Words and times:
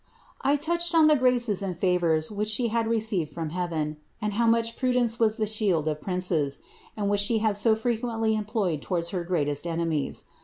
I 0.41 0.55
touched 0.55 0.95
on 0.95 1.05
the 1.05 1.15
graces 1.15 1.61
and 1.61 1.77
favours 1.77 2.29
wliich 2.29 2.47
she 2.47 2.69
had 2.69 2.87
received 2.87 3.31
from 3.31 3.51
heaven, 3.51 3.97
and 4.19 4.33
how 4.33 4.47
much 4.47 4.75
prudence 4.75 5.19
was 5.19 5.35
the 5.35 5.45
shield 5.45 5.87
of 5.87 6.01
princes, 6.01 6.57
and 6.97 7.07
which 7.07 7.21
she 7.21 7.39
liad 7.41 7.55
so 7.55 7.75
frequently 7.75 8.33
employed 8.33 8.81
towards 8.81 9.09
her 9.09 9.23
greatest 9.23 9.67
enemies. 9.67 10.23